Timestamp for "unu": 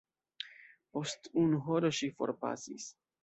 1.43-1.59